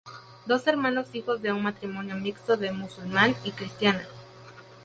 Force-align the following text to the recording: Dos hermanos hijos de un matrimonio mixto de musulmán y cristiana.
Dos 0.47 0.65
hermanos 0.65 1.13
hijos 1.13 1.43
de 1.43 1.51
un 1.53 1.61
matrimonio 1.61 2.15
mixto 2.15 2.57
de 2.57 2.71
musulmán 2.71 3.35
y 3.43 3.51
cristiana. 3.51 4.01